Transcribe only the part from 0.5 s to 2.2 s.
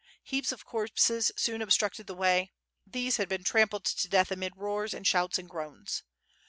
of corpses soon obstructed the